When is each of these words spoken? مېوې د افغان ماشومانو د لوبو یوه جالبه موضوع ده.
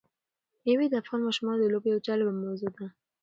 مېوې 0.63 0.87
د 0.89 0.93
افغان 1.01 1.21
ماشومانو 1.27 1.61
د 1.61 1.65
لوبو 1.73 1.87
یوه 1.91 2.05
جالبه 2.07 2.31
موضوع 2.43 2.71
ده. 2.77 2.87